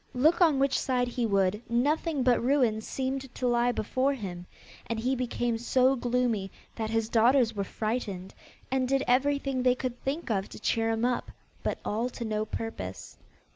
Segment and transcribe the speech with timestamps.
[0.15, 4.47] Look on which side he would, nothing but ruin seemed to lie before him,
[4.87, 8.33] and he became so gloomy, that his daughters were frightened,
[8.71, 11.29] and did everything they could think of to cheer him up,
[11.61, 13.15] but all to no purpose.